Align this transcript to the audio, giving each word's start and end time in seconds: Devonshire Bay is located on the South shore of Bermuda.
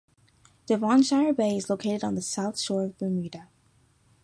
Devonshire 0.65 1.31
Bay 1.31 1.57
is 1.57 1.69
located 1.69 2.03
on 2.03 2.15
the 2.15 2.23
South 2.23 2.57
shore 2.57 2.85
of 2.85 2.97
Bermuda. 2.97 3.49